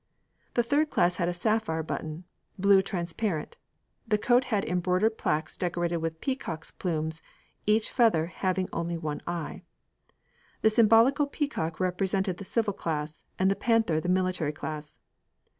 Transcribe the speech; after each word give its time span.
The 0.55 0.63
third 0.63 0.89
class 0.89 1.17
had 1.17 1.29
a 1.29 1.31
sapphire 1.31 1.83
button 1.83 2.23
blue 2.57 2.81
transparent. 2.81 3.57
The 4.07 4.17
coat 4.17 4.45
had 4.45 4.65
embroidered 4.65 5.19
plaques 5.19 5.55
decorated 5.55 5.97
with 5.97 6.21
peacock's 6.21 6.71
plumes, 6.71 7.21
each 7.67 7.91
feather 7.91 8.25
having 8.25 8.67
only 8.73 8.97
one 8.97 9.21
eye. 9.27 9.61
The 10.63 10.71
symbolical 10.71 11.27
peacock 11.27 11.79
represented 11.79 12.37
the 12.37 12.45
civil 12.45 12.73
class, 12.73 13.25
and 13.37 13.51
the 13.51 13.55
panther 13.55 13.99
the 14.01 14.09
military 14.09 14.53
class. 14.53 14.97